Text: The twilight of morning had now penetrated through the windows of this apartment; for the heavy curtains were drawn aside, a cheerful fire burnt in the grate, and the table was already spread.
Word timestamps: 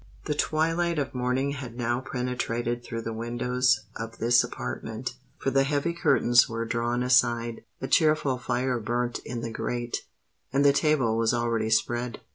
The 0.25 0.33
twilight 0.33 0.97
of 0.97 1.13
morning 1.13 1.51
had 1.51 1.77
now 1.77 1.99
penetrated 1.99 2.83
through 2.83 3.03
the 3.03 3.13
windows 3.13 3.85
of 3.95 4.17
this 4.17 4.43
apartment; 4.43 5.13
for 5.37 5.51
the 5.51 5.63
heavy 5.63 5.93
curtains 5.93 6.49
were 6.49 6.65
drawn 6.65 7.03
aside, 7.03 7.61
a 7.79 7.87
cheerful 7.87 8.39
fire 8.39 8.79
burnt 8.79 9.19
in 9.25 9.41
the 9.41 9.51
grate, 9.51 9.97
and 10.51 10.65
the 10.65 10.73
table 10.73 11.17
was 11.17 11.35
already 11.35 11.69
spread. 11.69 12.19